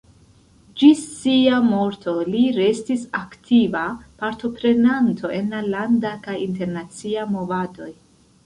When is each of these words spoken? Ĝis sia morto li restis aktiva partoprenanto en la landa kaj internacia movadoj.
Ĝis 0.83 1.01
sia 1.17 1.59
morto 1.65 2.15
li 2.35 2.41
restis 2.55 3.03
aktiva 3.19 3.83
partoprenanto 4.23 5.33
en 5.37 5.55
la 5.55 5.63
landa 5.77 6.17
kaj 6.27 6.39
internacia 6.51 7.29
movadoj. 7.37 7.93